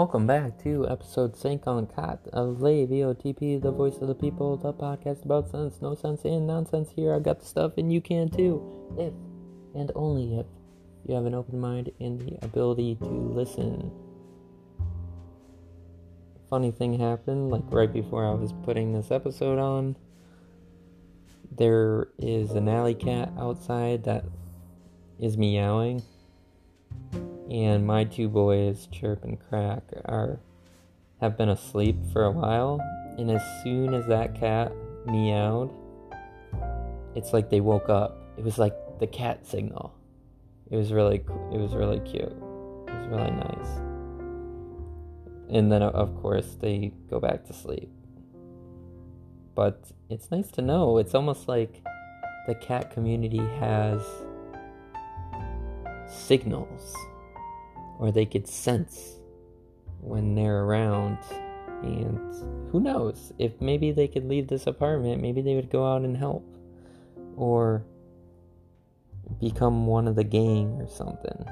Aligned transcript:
Welcome 0.00 0.26
back 0.26 0.56
to 0.62 0.88
episode 0.88 1.36
5 1.36 1.60
of 2.32 2.62
Lay 2.62 2.86
VOTP, 2.86 3.60
the 3.60 3.70
voice 3.70 3.98
of 3.98 4.08
the 4.08 4.14
people, 4.14 4.56
the 4.56 4.72
podcast 4.72 5.26
about 5.26 5.50
sense, 5.50 5.82
no 5.82 5.94
sense, 5.94 6.24
and 6.24 6.46
nonsense. 6.46 6.88
Here, 6.96 7.14
I've 7.14 7.22
got 7.22 7.40
the 7.40 7.44
stuff, 7.44 7.72
and 7.76 7.92
you 7.92 8.00
can 8.00 8.30
too, 8.30 8.96
if 8.98 9.12
and 9.78 9.92
only 9.94 10.38
if 10.38 10.46
you 11.06 11.14
have 11.14 11.26
an 11.26 11.34
open 11.34 11.60
mind 11.60 11.90
and 12.00 12.18
the 12.18 12.38
ability 12.42 12.94
to 12.94 13.04
listen. 13.04 13.92
Funny 16.48 16.70
thing 16.70 16.98
happened, 16.98 17.50
like 17.50 17.64
right 17.66 17.92
before 17.92 18.26
I 18.26 18.32
was 18.32 18.54
putting 18.64 18.94
this 18.94 19.10
episode 19.10 19.58
on. 19.58 19.96
There 21.54 22.08
is 22.16 22.52
an 22.52 22.70
alley 22.70 22.94
cat 22.94 23.34
outside 23.38 24.04
that 24.04 24.24
is 25.18 25.36
meowing 25.36 26.02
and 27.50 27.84
my 27.84 28.04
two 28.04 28.28
boys, 28.28 28.86
Chirp 28.92 29.24
and 29.24 29.38
Crack, 29.48 29.82
are 30.04 30.38
have 31.20 31.36
been 31.36 31.48
asleep 31.48 31.96
for 32.12 32.24
a 32.24 32.30
while. 32.30 32.80
And 33.18 33.30
as 33.30 33.42
soon 33.62 33.92
as 33.92 34.06
that 34.06 34.38
cat 34.38 34.72
meowed, 35.04 35.70
it's 37.14 37.32
like 37.32 37.50
they 37.50 37.60
woke 37.60 37.88
up. 37.88 38.16
It 38.38 38.44
was 38.44 38.56
like 38.58 38.74
the 39.00 39.06
cat 39.06 39.44
signal. 39.46 39.92
It 40.70 40.76
was 40.76 40.92
really, 40.92 41.16
it 41.52 41.58
was 41.58 41.74
really 41.74 41.98
cute. 42.00 42.22
It 42.22 42.94
was 42.94 43.08
really 43.08 43.32
nice. 43.32 43.68
And 45.50 45.70
then, 45.70 45.82
of 45.82 46.14
course, 46.22 46.56
they 46.60 46.92
go 47.10 47.18
back 47.18 47.44
to 47.46 47.52
sleep. 47.52 47.90
But 49.56 49.90
it's 50.08 50.30
nice 50.30 50.48
to 50.52 50.62
know. 50.62 50.98
It's 50.98 51.14
almost 51.14 51.48
like 51.48 51.82
the 52.46 52.54
cat 52.54 52.92
community 52.92 53.44
has 53.58 54.00
signals 56.08 56.94
or 58.00 58.10
they 58.10 58.24
could 58.24 58.48
sense 58.48 59.20
when 60.00 60.34
they're 60.34 60.64
around. 60.64 61.18
And 61.82 62.70
who 62.72 62.80
knows 62.80 63.32
if 63.38 63.60
maybe 63.60 63.92
they 63.92 64.08
could 64.08 64.24
leave 64.24 64.48
this 64.48 64.66
apartment, 64.66 65.22
maybe 65.22 65.42
they 65.42 65.54
would 65.54 65.70
go 65.70 65.86
out 65.86 66.02
and 66.02 66.16
help 66.16 66.44
or 67.36 67.84
become 69.38 69.86
one 69.86 70.08
of 70.08 70.16
the 70.16 70.24
gang 70.24 70.80
or 70.80 70.88
something. 70.88 71.46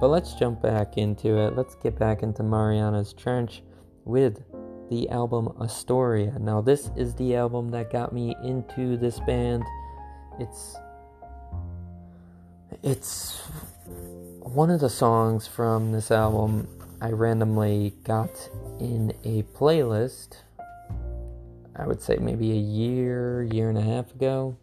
But 0.00 0.08
let's 0.08 0.34
jump 0.34 0.62
back 0.62 0.96
into 0.96 1.36
it. 1.38 1.56
Let's 1.56 1.74
get 1.74 1.98
back 1.98 2.22
into 2.22 2.42
Marianas 2.42 3.12
Trench 3.12 3.62
with 4.04 4.42
the 4.90 5.08
album 5.10 5.52
Astoria. 5.60 6.38
Now, 6.38 6.60
this 6.60 6.90
is 6.96 7.14
the 7.14 7.34
album 7.34 7.70
that 7.70 7.92
got 7.92 8.12
me 8.12 8.34
into 8.44 8.96
this 8.96 9.20
band. 9.20 9.64
It's 10.38 10.76
it's 12.82 13.42
one 14.52 14.68
of 14.68 14.80
the 14.80 14.90
songs 14.90 15.46
from 15.46 15.92
this 15.92 16.10
album 16.10 16.66
I 17.00 17.10
randomly 17.10 17.94
got 18.02 18.30
in 18.80 19.12
a 19.22 19.44
playlist, 19.56 20.38
I 21.76 21.86
would 21.86 22.02
say 22.02 22.16
maybe 22.16 22.50
a 22.50 22.56
year, 22.56 23.44
year 23.44 23.68
and 23.68 23.78
a 23.78 23.82
half 23.82 24.10
ago. 24.12 24.56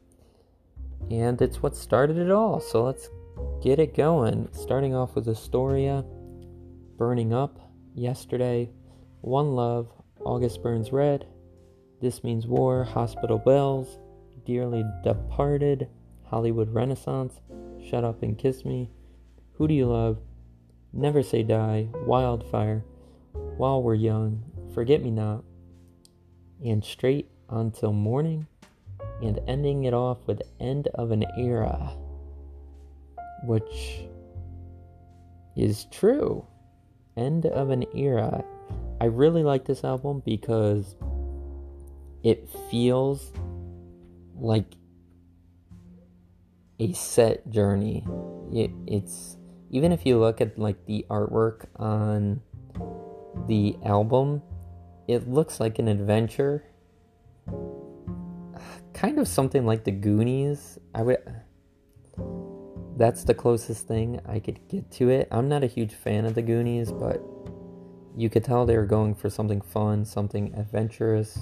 And 1.10 1.42
it's 1.42 1.64
what 1.64 1.74
started 1.74 2.18
it 2.18 2.32
all. 2.32 2.60
So 2.60 2.84
let's 2.84 3.10
get 3.64 3.80
it 3.80 3.96
going. 3.96 4.50
Starting 4.52 4.94
off 4.94 5.16
with 5.16 5.30
Astoria, 5.30 6.04
Burning 6.98 7.34
Up, 7.34 7.58
Yesterday, 7.96 8.70
One 9.22 9.56
Love, 9.56 9.88
August 10.20 10.62
Burns 10.62 10.92
Red, 10.92 11.26
This 12.02 12.26
Means 12.26 12.46
War, 12.46 12.84
Hospital 12.84 13.38
Bells, 13.38 14.00
Dearly 14.46 14.84
Departed, 15.06 15.88
Hollywood 16.26 16.74
Renaissance, 16.74 17.40
Shut 17.90 18.04
Up 18.04 18.22
and 18.22 18.38
Kiss 18.38 18.66
Me, 18.66 18.90
who 19.58 19.68
do 19.68 19.74
you 19.74 19.88
love? 19.88 20.20
Never 20.94 21.24
say 21.24 21.44
die, 21.44 21.90
wildfire, 22.06 22.84
while 23.58 23.82
we're 23.82 23.96
young, 23.96 24.44
forget 24.74 25.04
me 25.04 25.12
not, 25.12 25.44
and 26.64 26.84
straight 26.84 27.30
until 27.50 27.92
morning, 27.92 28.48
and 29.22 29.40
ending 29.48 29.86
it 29.86 29.94
off 29.94 30.20
with 30.28 30.42
end 30.60 30.88
of 30.96 31.12
an 31.12 31.26
era, 31.38 31.96
which 33.44 34.02
is 35.56 35.86
true. 35.92 36.46
End 37.16 37.48
of 37.48 37.72
an 37.72 37.84
era. 37.96 38.44
I 39.02 39.06
really 39.06 39.44
like 39.44 39.66
this 39.66 39.84
album 39.84 40.22
because 40.24 40.96
it 42.24 42.48
feels 42.70 43.32
like 44.36 44.76
a 46.80 46.94
set 46.94 47.50
journey. 47.50 48.06
It, 48.54 48.72
it's 48.86 49.38
even 49.70 49.92
if 49.92 50.06
you 50.06 50.18
look 50.18 50.42
at 50.42 50.58
like 50.58 50.86
the 50.86 51.06
artwork 51.10 51.66
on 51.76 52.42
the 53.48 53.78
album, 53.84 54.42
it 55.08 55.30
looks 55.30 55.60
like 55.60 55.80
an 55.80 55.88
adventure. 55.88 56.64
Kind 58.94 59.20
of 59.20 59.28
something 59.28 59.66
like 59.66 59.84
the 59.84 59.92
Goonies. 59.92 60.80
I 60.96 61.04
would 61.04 61.18
That's 62.98 63.24
the 63.24 63.34
closest 63.34 63.88
thing 63.88 64.20
I 64.26 64.40
could 64.40 64.60
get 64.68 64.90
to 64.94 65.10
it. 65.10 65.28
I'm 65.32 65.48
not 65.48 65.64
a 65.64 65.68
huge 65.68 65.94
fan 65.94 66.26
of 66.26 66.34
the 66.34 66.42
Goonies, 66.42 66.92
but 66.92 67.22
you 68.16 68.30
could 68.30 68.44
tell 68.44 68.66
they 68.66 68.78
were 68.78 68.86
going 68.86 69.14
for 69.14 69.30
something 69.30 69.62
fun, 69.62 70.04
something 70.04 70.54
adventurous, 70.56 71.38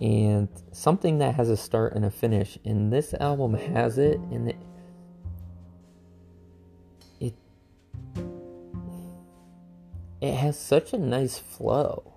and 0.00 0.48
something 0.70 1.18
that 1.18 1.34
has 1.34 1.48
a 1.50 1.56
start 1.56 1.94
and 1.94 2.04
a 2.04 2.10
finish. 2.10 2.58
And 2.64 2.92
this 2.92 3.14
album 3.14 3.54
has 3.54 3.98
it, 3.98 4.18
and 4.30 4.50
it, 4.50 4.56
it 10.24 10.34
has 10.34 10.58
such 10.58 10.94
a 10.94 10.98
nice 10.98 11.38
flow. 11.38 12.14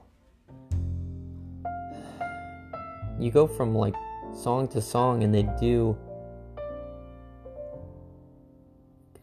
You 3.20 3.32
go 3.32 3.48
from 3.48 3.76
like 3.76 3.96
song 4.34 4.70
to 4.70 4.82
song, 4.82 5.24
and 5.24 5.34
they 5.34 5.44
do, 5.60 5.98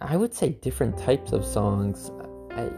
I 0.02 0.18
would 0.18 0.34
say, 0.34 0.50
different 0.50 0.98
types 0.98 1.32
of 1.32 1.46
songs. 1.46 2.10
I, 2.50 2.70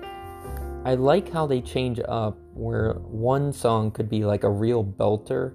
I 0.85 0.95
like 0.95 1.33
how 1.33 1.47
they 1.47 1.61
change 1.61 1.99
up 2.07 2.39
where 2.55 2.95
one 2.95 3.53
song 3.53 3.91
could 3.91 4.09
be 4.09 4.25
like 4.25 4.45
a 4.45 4.51
real 4.51 4.85
belter, 4.85 5.55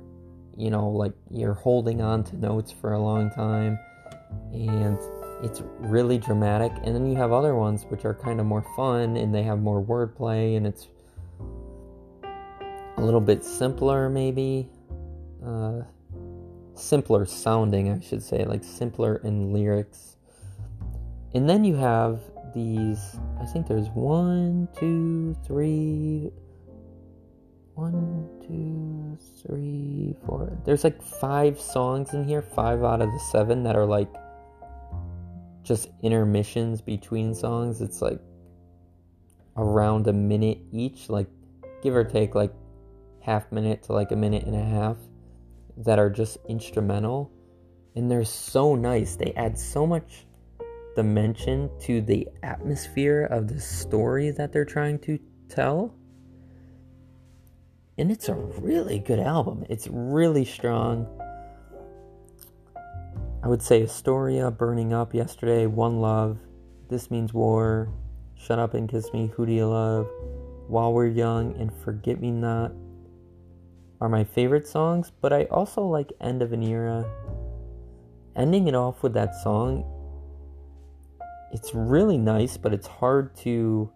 you 0.57 0.69
know, 0.69 0.89
like 0.89 1.13
you're 1.29 1.53
holding 1.53 2.01
on 2.01 2.25
to 2.25 2.35
notes 2.35 2.73
for 2.73 2.91
a 2.91 2.99
long 2.99 3.29
time, 3.31 3.79
and 4.51 4.99
it's 5.43 5.63
really 5.79 6.17
dramatic 6.17 6.71
and 6.83 6.95
then 6.95 7.05
you 7.09 7.15
have 7.15 7.31
other 7.31 7.55
ones 7.55 7.85
which 7.89 8.05
are 8.05 8.13
kind 8.13 8.39
of 8.39 8.45
more 8.45 8.65
fun 8.75 9.17
and 9.17 9.33
they 9.33 9.43
have 9.43 9.59
more 9.59 9.83
wordplay 9.83 10.55
and 10.55 10.67
it's 10.67 10.87
a 12.97 13.01
little 13.01 13.21
bit 13.21 13.43
simpler 13.43 14.09
maybe. 14.09 14.69
Uh, 15.43 15.81
simpler 16.75 17.25
sounding 17.25 17.91
i 17.91 17.99
should 17.99 18.23
say 18.23 18.45
like 18.45 18.63
simpler 18.63 19.17
in 19.23 19.51
lyrics. 19.53 20.15
And 21.33 21.49
then 21.49 21.63
you 21.63 21.75
have 21.75 22.19
these 22.53 23.17
i 23.39 23.45
think 23.45 23.67
there's 23.67 23.89
one 23.89 24.67
two 24.77 25.35
three 25.45 26.31
one 27.75 28.27
two 28.45 29.17
three 29.41 30.15
four 30.25 30.57
there's 30.65 30.83
like 30.83 31.01
five 31.01 31.59
songs 31.59 32.13
in 32.13 32.25
here 32.25 32.41
five 32.41 32.83
out 32.83 33.01
of 33.01 33.09
the 33.09 33.19
seven 33.31 33.63
that 33.63 33.75
are 33.75 33.85
like 33.85 34.09
just 35.63 35.89
intermissions 36.01 36.81
between 36.81 37.33
songs. 37.33 37.81
It's 37.81 38.01
like 38.01 38.19
around 39.57 40.07
a 40.07 40.13
minute 40.13 40.59
each, 40.71 41.09
like 41.09 41.27
give 41.81 41.95
or 41.95 42.03
take 42.03 42.35
like 42.35 42.53
half 43.21 43.51
minute 43.51 43.83
to 43.83 43.93
like 43.93 44.11
a 44.11 44.15
minute 44.15 44.45
and 44.45 44.55
a 44.55 44.63
half 44.63 44.97
that 45.77 45.99
are 45.99 46.09
just 46.09 46.37
instrumental 46.47 47.31
and 47.95 48.09
they're 48.09 48.25
so 48.25 48.75
nice. 48.75 49.15
They 49.15 49.33
add 49.35 49.57
so 49.57 49.85
much 49.85 50.25
dimension 50.95 51.69
to 51.81 52.01
the 52.01 52.27
atmosphere 52.43 53.25
of 53.25 53.47
the 53.47 53.59
story 53.59 54.31
that 54.31 54.51
they're 54.51 54.65
trying 54.65 54.99
to 54.99 55.19
tell. 55.49 55.93
And 57.97 58.11
it's 58.11 58.29
a 58.29 58.33
really 58.33 58.99
good 58.99 59.19
album. 59.19 59.65
It's 59.69 59.87
really 59.87 60.45
strong. 60.45 61.07
I 63.43 63.47
would 63.47 63.63
say 63.63 63.81
Astoria, 63.81 64.51
Burning 64.51 64.93
Up 64.93 65.15
yesterday, 65.15 65.65
One 65.65 65.99
Love, 65.99 66.37
This 66.89 67.09
Means 67.09 67.33
War, 67.33 67.89
Shut 68.35 68.59
Up 68.59 68.75
and 68.75 68.87
Kiss 68.87 69.11
Me, 69.13 69.31
Who 69.35 69.47
Do 69.47 69.51
You 69.51 69.67
Love, 69.67 70.07
While 70.67 70.93
We're 70.93 71.07
Young, 71.07 71.55
and 71.57 71.73
Forget 71.73 72.21
Me 72.21 72.29
Not 72.29 72.71
are 73.99 74.09
my 74.09 74.23
favorite 74.23 74.67
songs, 74.67 75.11
but 75.21 75.33
I 75.33 75.45
also 75.45 75.81
like 75.83 76.11
End 76.21 76.43
of 76.43 76.53
an 76.53 76.61
Era. 76.61 77.03
Ending 78.35 78.67
it 78.67 78.75
off 78.75 79.01
with 79.01 79.13
that 79.13 79.33
song, 79.35 79.85
it's 81.51 81.73
really 81.73 82.19
nice, 82.19 82.57
but 82.57 82.73
it's 82.73 82.87
hard 82.87 83.35
to 83.37 83.91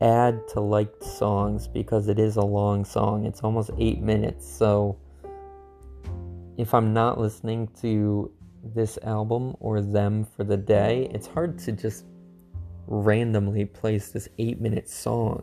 add 0.00 0.48
to 0.48 0.60
liked 0.60 1.04
songs 1.04 1.68
because 1.68 2.08
it 2.08 2.18
is 2.18 2.36
a 2.36 2.42
long 2.42 2.84
song. 2.86 3.26
It's 3.26 3.40
almost 3.40 3.70
eight 3.78 4.00
minutes, 4.00 4.50
so 4.50 4.98
if 6.58 6.74
I'm 6.74 6.92
not 6.92 7.18
listening 7.18 7.68
to 7.80 8.30
this 8.62 8.98
album 9.04 9.56
or 9.60 9.80
them 9.80 10.26
for 10.36 10.44
the 10.44 10.56
day, 10.56 11.08
it's 11.14 11.28
hard 11.28 11.58
to 11.60 11.72
just 11.72 12.04
randomly 12.88 13.64
place 13.64 14.10
this 14.10 14.28
eight 14.38 14.60
minute 14.60 14.90
song 14.90 15.40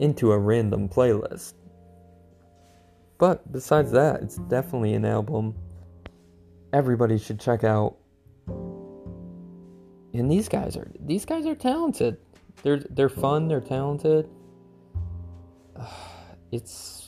into 0.00 0.32
a 0.32 0.38
random 0.38 0.88
playlist. 0.88 1.54
But 3.18 3.50
besides 3.52 3.92
that, 3.92 4.22
it's 4.22 4.36
definitely 4.36 4.94
an 4.94 5.04
album 5.04 5.54
everybody 6.72 7.16
should 7.16 7.40
check 7.40 7.64
out. 7.64 7.96
And 10.14 10.30
these 10.30 10.48
guys 10.48 10.76
are 10.76 10.90
these 10.98 11.24
guys 11.24 11.46
are 11.46 11.54
talented. 11.54 12.16
They're 12.62 12.78
they're 12.90 13.08
fun, 13.08 13.48
they're 13.48 13.60
talented. 13.60 14.28
It's 16.50 17.07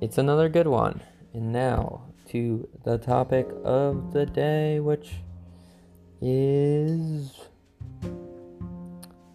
it's 0.00 0.18
another 0.18 0.48
good 0.48 0.66
one. 0.66 1.00
And 1.34 1.52
now 1.52 2.02
to 2.28 2.68
the 2.84 2.98
topic 2.98 3.48
of 3.64 4.12
the 4.12 4.26
day, 4.26 4.80
which 4.80 5.12
is 6.20 7.32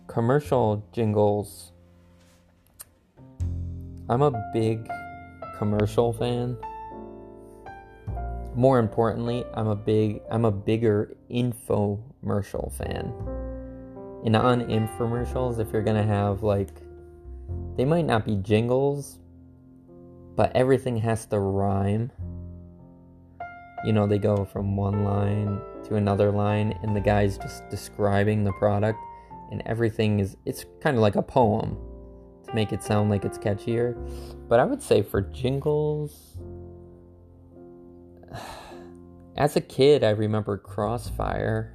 commercial 0.08 0.84
jingles. 0.94 1.72
I'm 4.10 4.22
a 4.22 4.32
big 4.54 4.90
commercial 5.58 6.14
fan. 6.14 6.58
More 8.56 8.80
importantly, 8.80 9.46
I'm 9.54 9.68
a 9.68 9.76
big 9.76 10.22
I'm 10.32 10.46
a 10.46 10.52
bigger 10.52 11.16
infomercial 11.30 12.72
fan. 12.74 13.14
And 14.26 14.36
on 14.36 14.62
infomercials, 14.62 15.60
if 15.60 15.72
you're 15.72 15.84
gonna 15.84 16.04
have 16.04 16.42
like 16.42 16.70
they 17.76 17.86
might 17.86 18.06
not 18.06 18.26
be 18.26 18.38
jingles, 18.38 19.20
but 20.38 20.56
everything 20.56 20.96
has 20.98 21.26
to 21.26 21.40
rhyme. 21.40 22.12
You 23.84 23.92
know, 23.92 24.08
they 24.08 24.20
go 24.20 24.46
from 24.46 24.78
one 24.78 25.04
line 25.04 25.60
to 25.86 25.96
another 25.96 26.32
line, 26.32 26.80
and 26.84 26.96
the 26.96 27.02
guy's 27.02 27.38
just 27.38 27.68
describing 27.70 28.44
the 28.44 28.54
product, 28.54 29.00
and 29.52 29.64
everything 29.66 30.20
is 30.20 30.38
it's 30.46 30.66
kind 30.80 30.96
of 30.96 31.02
like 31.02 31.16
a 31.16 31.22
poem 31.22 31.76
to 32.46 32.54
make 32.54 32.72
it 32.72 32.84
sound 32.84 33.10
like 33.10 33.26
it's 33.26 33.38
catchier. 33.38 33.96
But 34.48 34.60
I 34.60 34.66
would 34.66 34.82
say 34.82 35.02
for 35.02 35.22
jingles, 35.22 36.38
as 39.38 39.56
a 39.56 39.62
kid, 39.62 40.04
I 40.04 40.12
remember 40.12 40.58
Crossfire. 40.58 41.74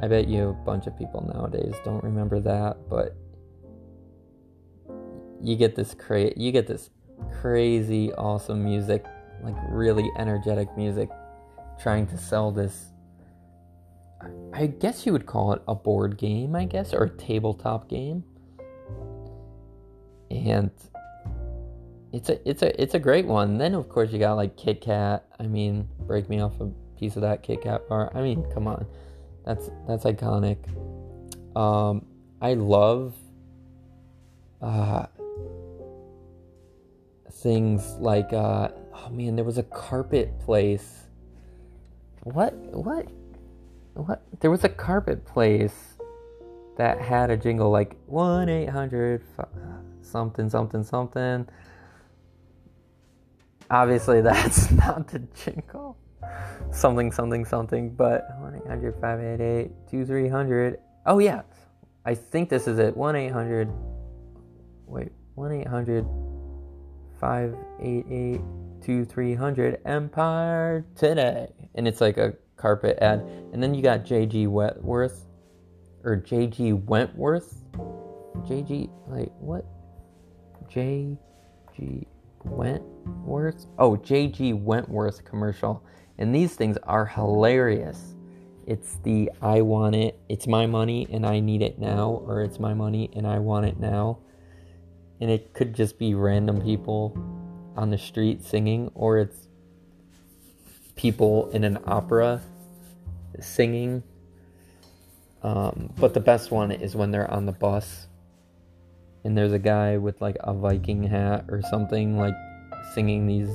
I 0.00 0.06
bet 0.06 0.28
you 0.28 0.50
a 0.50 0.52
bunch 0.52 0.86
of 0.86 0.96
people 0.96 1.28
nowadays 1.34 1.74
don't 1.84 2.04
remember 2.04 2.38
that, 2.40 2.88
but 2.88 3.16
you 5.42 5.56
get 5.56 5.74
this 5.74 5.94
cra- 5.94 6.36
you 6.36 6.52
get 6.52 6.66
this 6.66 6.90
crazy 7.40 8.12
awesome 8.14 8.64
music, 8.64 9.04
like 9.42 9.56
really 9.70 10.10
energetic 10.16 10.68
music 10.76 11.08
trying 11.80 12.06
to 12.06 12.18
sell 12.18 12.50
this 12.50 12.86
I 14.52 14.66
guess 14.66 15.06
you 15.06 15.12
would 15.12 15.26
call 15.26 15.52
it 15.52 15.62
a 15.68 15.76
board 15.76 16.18
game, 16.18 16.56
I 16.56 16.64
guess, 16.64 16.92
or 16.92 17.04
a 17.04 17.08
tabletop 17.10 17.88
game 17.88 18.24
and 20.30 20.70
it's 22.12 22.28
a 22.28 22.48
it's 22.48 22.62
a 22.62 22.82
it's 22.82 22.94
a 22.94 22.98
great 22.98 23.26
one. 23.26 23.58
Then 23.58 23.74
of 23.74 23.88
course 23.88 24.12
you 24.12 24.18
got 24.18 24.34
like 24.34 24.56
Kit 24.56 24.80
Kat. 24.80 25.26
I 25.38 25.46
mean, 25.46 25.88
break 26.06 26.28
me 26.28 26.40
off 26.40 26.60
a 26.60 26.66
piece 26.98 27.16
of 27.16 27.22
that 27.22 27.42
Kit 27.42 27.62
Kat 27.62 27.88
bar. 27.88 28.10
I 28.14 28.22
mean, 28.22 28.44
come 28.52 28.66
on, 28.66 28.86
that's 29.44 29.70
that's 29.86 30.04
iconic. 30.04 30.58
Um, 31.56 32.06
I 32.40 32.54
love 32.54 33.14
uh, 34.62 35.06
things 37.32 37.94
like 37.98 38.32
uh, 38.32 38.68
oh 38.94 39.10
man, 39.10 39.36
there 39.36 39.44
was 39.44 39.58
a 39.58 39.62
carpet 39.62 40.38
place. 40.40 41.04
What 42.22 42.54
what 42.54 43.06
what? 43.94 44.22
There 44.40 44.50
was 44.50 44.64
a 44.64 44.68
carpet 44.68 45.24
place 45.24 45.96
that 46.76 47.00
had 47.00 47.30
a 47.30 47.36
jingle 47.36 47.70
like 47.70 47.96
one 48.06 48.48
eight 48.48 48.68
hundred 48.68 49.22
something, 50.08 50.48
something, 50.48 50.82
something. 50.82 51.46
Obviously, 53.70 54.20
that's 54.22 54.70
not 54.70 55.08
the 55.08 55.20
jingle. 55.44 55.96
Something, 56.72 57.12
something, 57.12 57.44
something, 57.44 57.90
but 57.94 58.28
1 58.40 58.62
800 58.66 58.94
588 58.94 59.70
2300. 59.88 60.78
Oh, 61.06 61.18
yeah. 61.18 61.42
I 62.04 62.14
think 62.14 62.48
this 62.48 62.66
is 62.66 62.78
it. 62.78 62.96
1 62.96 63.16
800. 63.16 63.72
Wait, 64.86 65.12
1 65.34 65.52
800 65.52 66.06
588 67.20 68.40
2300 68.80 69.80
Empire 69.84 70.84
today. 70.94 71.48
And 71.74 71.86
it's 71.88 72.00
like 72.00 72.16
a 72.16 72.34
carpet 72.56 72.98
ad. 73.00 73.20
And 73.52 73.62
then 73.62 73.74
you 73.74 73.82
got 73.82 74.04
JG 74.04 74.48
Wentworth 74.48 75.26
or 76.04 76.16
JG 76.16 76.84
Wentworth. 76.84 77.62
JG, 78.46 78.88
like, 79.08 79.32
what? 79.40 79.66
J.G. 80.68 82.06
Wentworth. 82.44 83.66
Oh, 83.78 83.96
J.G. 83.96 84.52
Wentworth 84.52 85.24
commercial. 85.24 85.84
And 86.18 86.34
these 86.34 86.54
things 86.54 86.76
are 86.84 87.06
hilarious. 87.06 88.14
It's 88.66 88.98
the 89.02 89.30
I 89.40 89.62
want 89.62 89.94
it, 89.94 90.20
it's 90.28 90.46
my 90.46 90.66
money 90.66 91.06
and 91.10 91.24
I 91.24 91.40
need 91.40 91.62
it 91.62 91.78
now, 91.78 92.22
or 92.26 92.42
it's 92.42 92.60
my 92.60 92.74
money 92.74 93.10
and 93.14 93.26
I 93.26 93.38
want 93.38 93.64
it 93.64 93.80
now. 93.80 94.18
And 95.20 95.30
it 95.30 95.52
could 95.54 95.74
just 95.74 95.98
be 95.98 96.14
random 96.14 96.62
people 96.62 97.16
on 97.76 97.90
the 97.90 97.98
street 97.98 98.44
singing, 98.44 98.90
or 98.94 99.18
it's 99.18 99.48
people 100.94 101.48
in 101.50 101.64
an 101.64 101.78
opera 101.86 102.40
singing. 103.40 104.02
Um, 105.42 105.92
but 105.96 106.14
the 106.14 106.20
best 106.20 106.50
one 106.50 106.72
is 106.72 106.96
when 106.96 107.10
they're 107.10 107.30
on 107.30 107.46
the 107.46 107.52
bus 107.52 108.08
and 109.24 109.36
there's 109.36 109.52
a 109.52 109.58
guy 109.58 109.96
with 109.96 110.20
like 110.20 110.36
a 110.40 110.52
Viking 110.54 111.02
hat 111.02 111.44
or 111.48 111.62
something 111.62 112.16
like 112.18 112.34
singing 112.94 113.26
these 113.26 113.50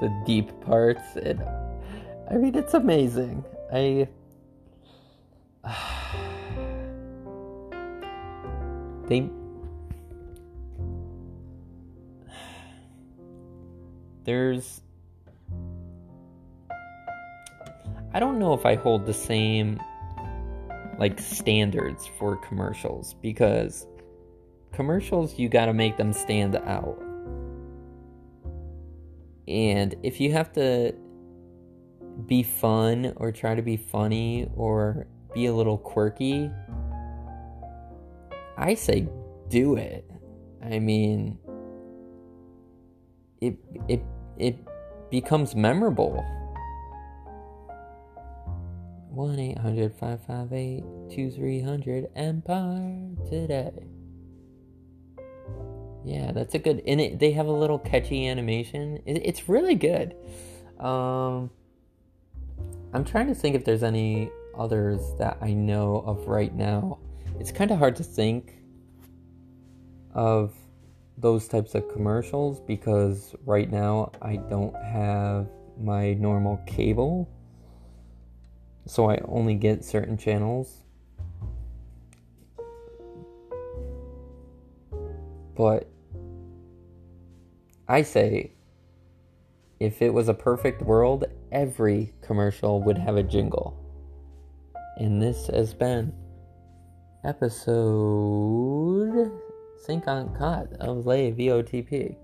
the 0.00 0.22
deep 0.26 0.48
parts 0.62 1.16
and 1.22 1.42
I 2.30 2.34
mean 2.34 2.54
it's 2.54 2.74
amazing. 2.74 3.44
I 3.72 4.08
they 9.06 9.30
there's 14.28 14.82
I 18.12 18.20
don't 18.20 18.38
know 18.38 18.52
if 18.52 18.66
I 18.66 18.74
hold 18.74 19.06
the 19.06 19.14
same 19.14 19.80
like 20.98 21.18
standards 21.18 22.06
for 22.18 22.36
commercials 22.36 23.14
because 23.22 23.86
commercials, 24.72 25.38
you 25.38 25.48
got 25.48 25.66
to 25.66 25.72
make 25.72 25.96
them 25.96 26.12
stand 26.12 26.56
out. 26.56 27.02
And 29.46 29.94
if 30.02 30.20
you 30.20 30.30
have 30.32 30.52
to 30.52 30.94
be 32.26 32.42
fun 32.42 33.14
or 33.16 33.32
try 33.32 33.54
to 33.54 33.62
be 33.62 33.78
funny 33.78 34.50
or 34.54 35.06
be 35.32 35.46
a 35.46 35.54
little 35.54 35.78
quirky, 35.78 36.50
I 38.58 38.74
say 38.74 39.08
do 39.48 39.76
it. 39.76 40.04
I 40.62 40.80
mean, 40.80 41.38
it 43.40 43.56
it 43.88 44.02
it 44.38 44.56
becomes 45.10 45.54
memorable. 45.54 46.24
1 49.10 49.38
800 49.38 49.94
558 49.94 50.84
2300 51.10 52.08
Empire 52.14 53.08
today. 53.28 53.72
Yeah, 56.04 56.32
that's 56.32 56.54
a 56.54 56.58
good. 56.58 56.82
And 56.86 57.00
it, 57.00 57.18
they 57.18 57.32
have 57.32 57.46
a 57.46 57.52
little 57.52 57.78
catchy 57.78 58.28
animation. 58.28 59.02
It, 59.04 59.22
it's 59.24 59.48
really 59.48 59.74
good. 59.74 60.14
Um, 60.78 61.50
I'm 62.94 63.04
trying 63.04 63.26
to 63.26 63.34
think 63.34 63.56
if 63.56 63.64
there's 63.64 63.82
any 63.82 64.30
others 64.56 65.00
that 65.18 65.38
I 65.40 65.52
know 65.52 65.96
of 66.06 66.26
right 66.28 66.54
now. 66.54 66.98
It's 67.38 67.52
kind 67.52 67.70
of 67.70 67.78
hard 67.78 67.96
to 67.96 68.04
think 68.04 68.54
of 70.14 70.52
those 71.20 71.48
types 71.48 71.74
of 71.74 71.88
commercials 71.92 72.60
because 72.60 73.34
right 73.44 73.70
now 73.70 74.12
I 74.22 74.36
don't 74.36 74.74
have 74.76 75.48
my 75.78 76.14
normal 76.14 76.58
cable. 76.66 77.28
So 78.86 79.10
I 79.10 79.18
only 79.26 79.54
get 79.54 79.84
certain 79.84 80.16
channels. 80.16 80.84
But 85.56 85.90
I 87.88 88.02
say, 88.02 88.52
if 89.80 90.02
it 90.02 90.14
was 90.14 90.28
a 90.28 90.34
perfect 90.34 90.82
world, 90.82 91.24
every 91.50 92.12
commercial 92.22 92.80
would 92.82 92.98
have 92.98 93.16
a 93.16 93.22
jingle. 93.22 93.76
And 94.98 95.20
this 95.20 95.48
has 95.48 95.74
been 95.74 96.12
episode 97.24 99.32
Sync 99.78 100.08
on 100.08 100.34
Cut 100.34 100.72
of 100.80 101.06
Lay 101.06 101.32
VOTP. 101.32 102.16